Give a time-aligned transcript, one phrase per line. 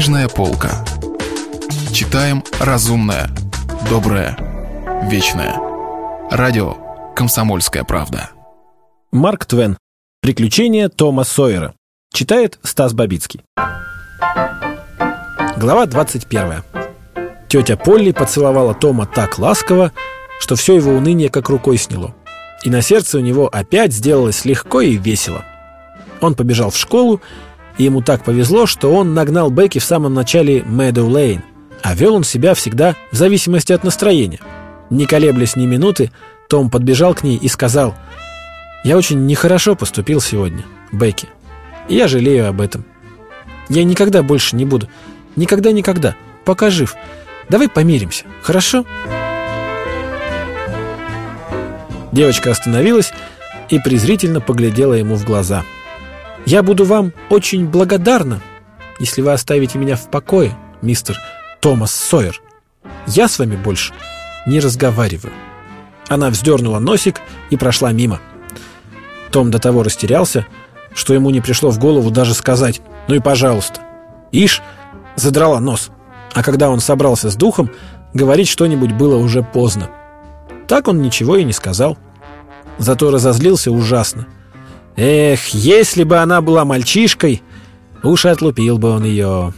[0.00, 0.82] Книжная полка.
[1.92, 3.28] Читаем разумное,
[3.90, 4.34] доброе,
[5.10, 5.54] вечное.
[6.30, 8.30] Радио «Комсомольская правда».
[9.12, 9.76] Марк Твен.
[10.22, 11.74] Приключения Тома Сойера.
[12.14, 13.42] Читает Стас Бабицкий.
[15.58, 16.62] Глава 21.
[17.50, 19.92] Тетя Полли поцеловала Тома так ласково,
[20.40, 22.14] что все его уныние как рукой сняло.
[22.62, 25.44] И на сердце у него опять сделалось легко и весело.
[26.22, 27.20] Он побежал в школу,
[27.78, 31.42] и ему так повезло, что он нагнал Бекки в самом начале Мэдоу Лейн,
[31.82, 34.40] а вел он себя всегда в зависимости от настроения.
[34.90, 36.10] Не колеблясь ни минуты,
[36.48, 37.94] Том подбежал к ней и сказал,
[38.84, 41.28] «Я очень нехорошо поступил сегодня, Бекки,
[41.88, 42.84] я жалею об этом.
[43.68, 44.88] Я никогда больше не буду,
[45.36, 46.96] никогда-никогда, пока жив.
[47.48, 48.84] Давай помиримся, хорошо?»
[52.12, 53.12] Девочка остановилась
[53.68, 55.64] и презрительно поглядела ему в глаза.
[56.46, 58.40] «Я буду вам очень благодарна,
[58.98, 61.16] если вы оставите меня в покое, мистер
[61.60, 62.40] Томас Сойер.
[63.06, 63.92] Я с вами больше
[64.46, 65.32] не разговариваю».
[66.08, 67.20] Она вздернула носик
[67.50, 68.20] и прошла мимо.
[69.30, 70.46] Том до того растерялся,
[70.92, 73.80] что ему не пришло в голову даже сказать «Ну и пожалуйста».
[74.32, 74.62] Ишь,
[75.16, 75.90] задрала нос.
[76.32, 77.70] А когда он собрался с духом,
[78.14, 79.90] говорить что-нибудь было уже поздно.
[80.66, 81.98] Так он ничего и не сказал.
[82.78, 84.26] Зато разозлился ужасно.
[85.02, 87.42] Эх, если бы она была мальчишкой,
[88.02, 89.54] уж отлупил бы он ее.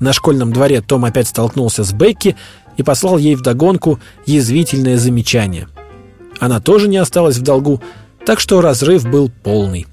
[0.00, 2.34] На школьном дворе Том опять столкнулся с Бекки
[2.76, 5.68] и послал ей вдогонку язвительное замечание.
[6.40, 7.80] Она тоже не осталась в долгу,
[8.26, 9.86] так что разрыв был полный.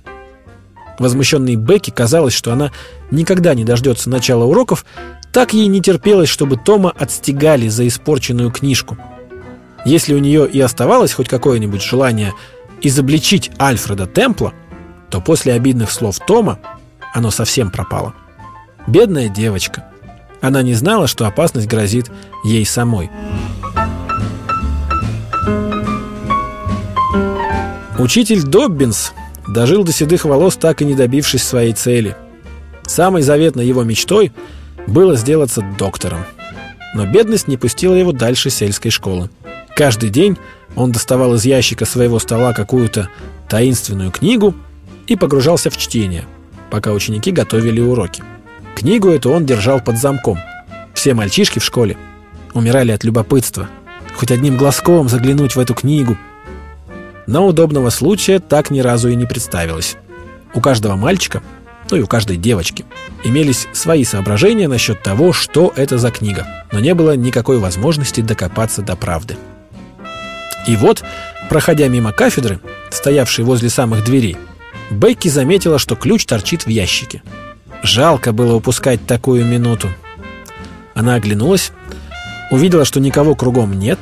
[0.97, 2.71] Возмущенной Бекки казалось, что она
[3.11, 4.83] никогда не дождется начала уроков,
[5.31, 8.97] так ей не терпелось, чтобы Тома отстегали за испорченную книжку–
[9.87, 12.33] если у нее и оставалось хоть какое-нибудь желание
[12.81, 14.53] изобличить Альфреда Темпла,
[15.09, 16.59] то после обидных слов Тома
[17.13, 18.13] оно совсем пропало.
[18.85, 19.85] Бедная девочка.
[20.41, 22.11] Она не знала, что опасность грозит
[22.43, 23.09] ей самой.
[27.97, 29.13] Учитель Доббинс
[29.47, 32.15] дожил до седых волос, так и не добившись своей цели.
[32.85, 34.31] Самой заветной его мечтой
[34.85, 36.23] было сделаться доктором.
[36.93, 39.29] Но бедность не пустила его дальше сельской школы.
[39.75, 40.37] Каждый день
[40.75, 43.09] он доставал из ящика своего стола какую-то
[43.49, 44.53] таинственную книгу
[45.07, 46.25] и погружался в чтение,
[46.69, 48.23] пока ученики готовили уроки.
[48.75, 50.37] Книгу эту он держал под замком.
[50.93, 51.97] Все мальчишки в школе
[52.53, 53.69] умирали от любопытства.
[54.15, 56.17] Хоть одним глазком заглянуть в эту книгу.
[57.27, 59.95] Но удобного случая так ни разу и не представилось.
[60.53, 61.43] У каждого мальчика,
[61.89, 62.85] ну и у каждой девочки,
[63.23, 68.81] имелись свои соображения насчет того, что это за книга, но не было никакой возможности докопаться
[68.81, 69.37] до правды.
[70.67, 71.03] И вот,
[71.49, 74.37] проходя мимо кафедры, стоявшей возле самых дверей,
[74.89, 77.21] Бекки заметила, что ключ торчит в ящике.
[77.83, 79.89] Жалко было упускать такую минуту.
[80.93, 81.71] Она оглянулась,
[82.51, 83.99] увидела, что никого кругом нет,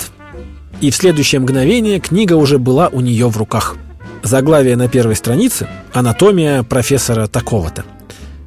[0.82, 3.76] и в следующее мгновение книга уже была у нее в руках.
[4.24, 7.84] Заглавие на первой странице «Анатомия профессора такого-то».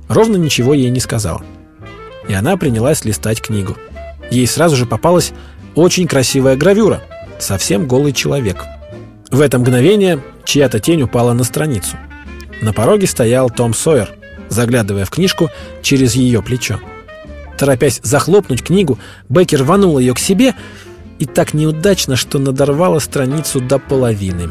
[0.08, 1.42] Ровно ничего ей не сказала.
[2.28, 3.76] И она принялась листать книгу.
[4.30, 5.32] Ей сразу же попалась
[5.74, 7.02] очень красивая гравюра–
[7.38, 8.64] совсем голый человек.
[9.30, 11.96] В это мгновение чья-то тень упала на страницу.
[12.62, 14.10] На пороге стоял Том Сойер,
[14.48, 15.50] заглядывая в книжку
[15.82, 16.80] через ее плечо.
[17.56, 18.98] Торопясь захлопнуть книгу,
[19.28, 20.54] Бекки рванула ее к себе
[21.18, 24.50] и так неудачно, что надорвала страницу до половины.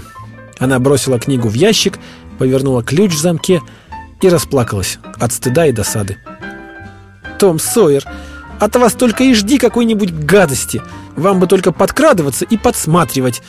[0.59, 1.99] Она бросила книгу в ящик,
[2.39, 3.61] повернула ключ в замке
[4.21, 6.17] и расплакалась от стыда и досады.
[7.39, 8.03] «Том Сойер,
[8.59, 10.81] от вас только и жди какой-нибудь гадости!»
[11.17, 13.41] Вам бы только подкрадываться и подсматривать.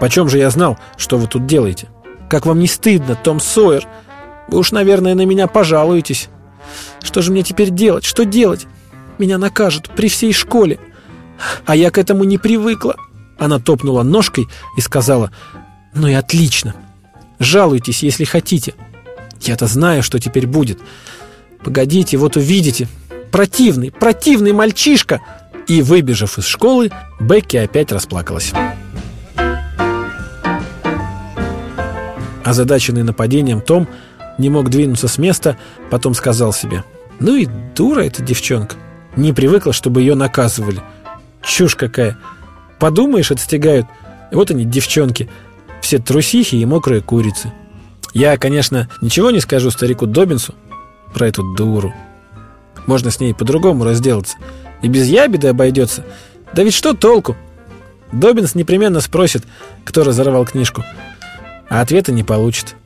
[0.00, 1.88] Почем же я знал, что вы тут делаете?
[2.28, 3.86] Как вам не стыдно, Том Сойер?
[4.48, 6.28] Вы уж, наверное, на меня пожалуетесь.
[7.02, 8.04] Что же мне теперь делать?
[8.04, 8.66] Что делать?
[9.18, 10.78] Меня накажут при всей школе.
[11.66, 12.96] А я к этому не привыкла.
[13.38, 14.46] Она топнула ножкой
[14.76, 15.30] и сказала,
[15.94, 16.74] ну и отлично.
[17.38, 18.74] Жалуйтесь, если хотите.
[19.40, 20.78] Я-то знаю, что теперь будет.
[21.62, 22.88] Погодите, вот увидите.
[23.30, 25.20] Противный, противный мальчишка.
[25.66, 26.90] И, выбежав из школы,
[27.20, 28.52] Бекки опять расплакалась.
[32.44, 33.88] Озадаченный нападением Том
[34.38, 35.56] не мог двинуться с места,
[35.90, 36.84] потом сказал себе
[37.20, 38.76] «Ну и дура эта девчонка,
[39.16, 40.80] не привыкла, чтобы ее наказывали.
[41.42, 42.18] Чушь какая!
[42.78, 43.86] Подумаешь, отстегают,
[44.32, 45.30] вот они, девчонки,
[45.80, 47.52] все трусихи и мокрые курицы.
[48.12, 50.54] Я, конечно, ничего не скажу старику Добинсу
[51.14, 51.94] про эту дуру.
[52.86, 54.36] Можно с ней по-другому разделаться–
[54.84, 56.04] и без ябеды обойдется.
[56.52, 57.36] Да ведь что толку?
[58.12, 59.42] Добинс непременно спросит,
[59.82, 60.84] кто разорвал книжку.
[61.68, 62.76] А ответа не получит.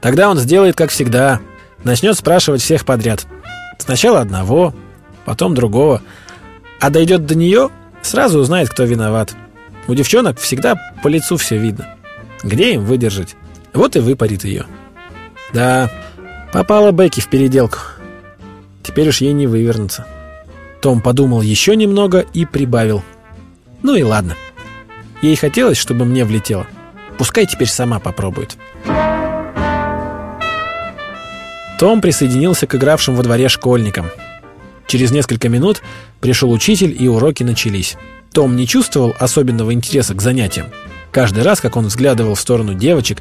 [0.00, 1.40] Тогда он сделает, как всегда.
[1.84, 3.26] Начнет спрашивать всех подряд.
[3.78, 4.74] Сначала одного,
[5.24, 6.02] потом другого.
[6.80, 7.70] А дойдет до нее,
[8.02, 9.34] сразу узнает, кто виноват.
[9.88, 11.88] У девчонок всегда по лицу все видно.
[12.42, 13.36] Где им выдержать?
[13.72, 14.66] Вот и выпарит ее.
[15.52, 15.90] Да,
[16.52, 17.78] попала Бекки в переделку.
[18.82, 20.06] Теперь уж ей не вывернуться.
[20.80, 23.02] Том подумал еще немного и прибавил.
[23.82, 24.34] Ну и ладно.
[25.22, 26.66] Ей хотелось, чтобы мне влетело.
[27.18, 28.56] Пускай теперь сама попробует.
[31.78, 34.06] Том присоединился к игравшим во дворе школьникам.
[34.86, 35.82] Через несколько минут
[36.20, 37.96] пришел учитель, и уроки начались.
[38.32, 40.68] Том не чувствовал особенного интереса к занятиям.
[41.10, 43.18] Каждый раз, как он взглядывал в сторону девочек,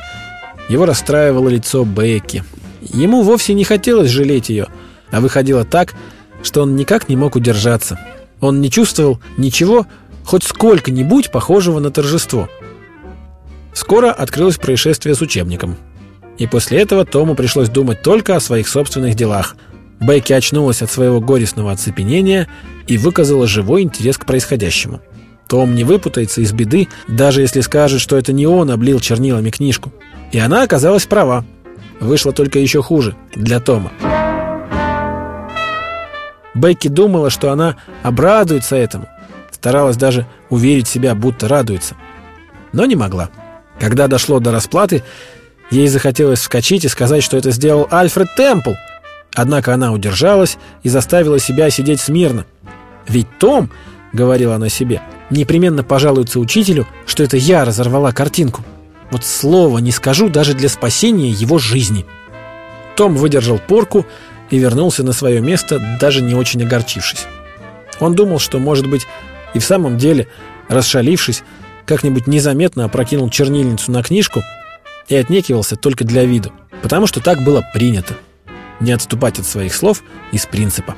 [0.69, 2.43] его расстраивало лицо Бекки.
[2.81, 4.67] Ему вовсе не хотелось жалеть ее,
[5.11, 5.93] а выходило так,
[6.43, 7.99] что он никак не мог удержаться.
[8.39, 9.87] Он не чувствовал ничего,
[10.23, 12.47] хоть сколько-нибудь похожего на торжество.
[13.73, 15.77] Скоро открылось происшествие с учебником.
[16.37, 19.55] И после этого Тому пришлось думать только о своих собственных делах.
[19.99, 22.47] Бекки очнулась от своего горестного оцепенения
[22.87, 25.01] и выказала живой интерес к происходящему.
[25.47, 29.93] Том не выпутается из беды, даже если скажет, что это не он облил чернилами книжку.
[30.31, 31.45] И она оказалась права.
[31.99, 33.91] Вышло только еще хуже для Тома.
[36.55, 39.07] Бекки думала, что она обрадуется этому.
[39.51, 41.95] Старалась даже уверить себя, будто радуется.
[42.73, 43.29] Но не могла.
[43.81, 45.01] Когда дошло до расплаты,
[45.71, 48.73] ей захотелось вскочить и сказать, что это сделал Альфред Темпл.
[49.33, 52.45] Однако она удержалась и заставила себя сидеть смирно.
[53.07, 53.71] Ведь Том,
[54.13, 55.01] говорила она себе,
[55.31, 58.63] непременно пожалуется учителю, что это я разорвала картинку.
[59.09, 62.05] Вот слова не скажу даже для спасения его жизни.
[62.95, 64.05] Том выдержал порку
[64.51, 67.25] и вернулся на свое место, даже не очень огорчившись.
[67.99, 69.07] Он думал, что, может быть,
[69.55, 70.27] и в самом деле,
[70.69, 71.43] расшалившись,
[71.85, 74.41] как-нибудь незаметно опрокинул чернильницу на книжку
[75.07, 76.51] и отнекивался только для виду,
[76.81, 78.15] потому что так было принято.
[78.79, 80.95] Не отступать от своих слов из принципа.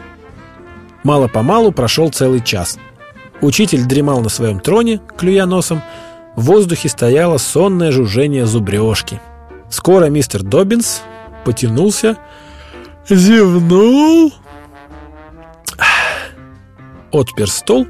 [1.03, 2.77] Мало-помалу прошел целый час–
[3.43, 5.81] Учитель дремал на своем троне, клюя носом.
[6.37, 9.19] В воздухе стояло сонное жужжение зубрежки.
[9.69, 11.01] Скоро мистер Доббинс
[11.43, 12.17] потянулся,
[13.09, 14.31] зевнул,
[17.11, 17.85] отпер стол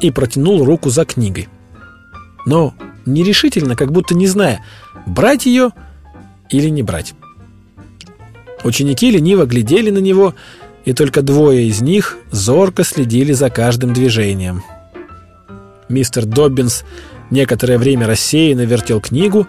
[0.00, 1.48] и протянул руку за книгой.
[2.48, 2.74] Но
[3.06, 4.64] нерешительно, как будто не зная,
[5.06, 5.70] брать ее
[6.50, 7.14] или не брать.
[8.64, 10.34] Ученики лениво глядели на него,
[10.84, 14.64] и только двое из них зорко следили за каждым движением–
[15.88, 16.84] Мистер Доббинс
[17.30, 19.46] некоторое время рассеянно вертел книгу,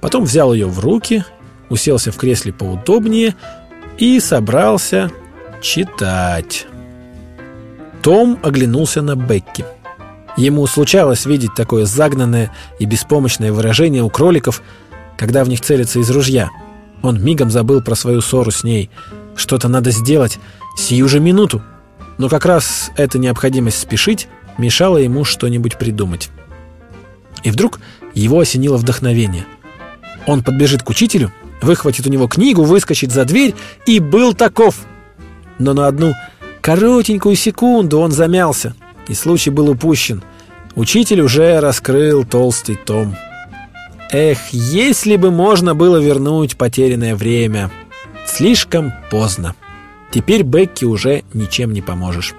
[0.00, 1.24] потом взял ее в руки,
[1.68, 3.36] уселся в кресле поудобнее
[3.96, 5.10] и собрался
[5.62, 6.66] читать.
[8.02, 9.64] Том оглянулся на Бекки.
[10.36, 14.62] Ему случалось видеть такое загнанное и беспомощное выражение у кроликов,
[15.16, 16.50] когда в них целятся из ружья.
[17.02, 18.90] Он мигом забыл про свою ссору с ней.
[19.34, 20.38] Что-то надо сделать
[20.76, 21.62] сию же минуту.
[22.18, 24.28] Но как раз эта необходимость спешить
[24.58, 26.30] мешало ему что-нибудь придумать.
[27.42, 27.80] И вдруг
[28.14, 29.46] его осенило вдохновение.
[30.26, 33.54] Он подбежит к учителю, выхватит у него книгу, выскочит за дверь
[33.86, 34.76] и был таков.
[35.58, 36.14] Но на одну
[36.60, 38.74] коротенькую секунду он замялся,
[39.10, 40.22] и случай был упущен.
[40.74, 43.14] Учитель уже раскрыл толстый том.
[44.10, 47.70] Эх, если бы можно было вернуть потерянное время.
[48.26, 49.54] Слишком поздно.
[50.10, 52.34] Теперь Бекки уже ничем не поможешь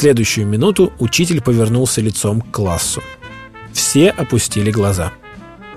[0.00, 3.02] следующую минуту учитель повернулся лицом к классу.
[3.72, 5.12] Все опустили глаза.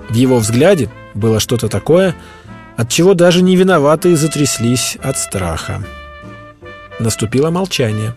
[0.08, 2.16] В его взгляде было что-то такое,
[2.76, 5.84] от чего даже не виноватые затряслись от страха.
[6.98, 8.14] Наступило молчание.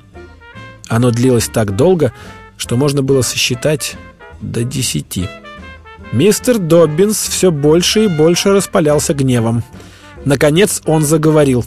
[0.90, 2.14] Оно длилось так долго,
[2.58, 3.96] что можно было сосчитать
[4.42, 5.28] до десяти.
[6.12, 9.64] Мистер Доббинс все больше и больше распалялся гневом.
[10.26, 11.66] Наконец он заговорил.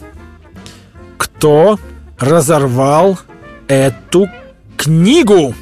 [1.17, 1.79] «Кто
[2.19, 3.19] разорвал
[3.67, 4.27] эту
[4.77, 5.53] книгу!»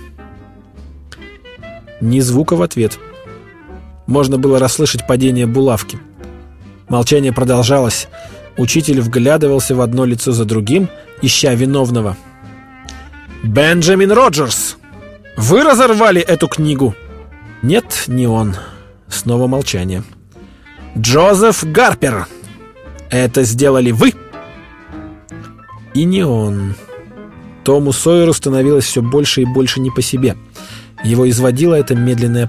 [2.01, 2.98] Ни звука в ответ.
[4.08, 6.00] Можно было расслышать падение булавки.
[6.88, 8.08] Молчание продолжалось.
[8.58, 10.89] Учитель вглядывался в одно лицо за другим,
[11.22, 12.18] ища виновного.
[13.43, 14.77] «Бенджамин Роджерс!
[15.38, 16.96] Вы разорвали эту книгу?»
[17.62, 18.55] «Нет, не он».
[19.08, 20.03] Снова молчание.
[20.98, 22.27] «Джозеф Гарпер!
[23.10, 24.13] Это сделали вы?»
[25.93, 26.75] «И не он».
[27.63, 30.36] Тому Сойеру становилось все больше и больше не по себе.
[31.03, 32.38] Его изводила эта медленная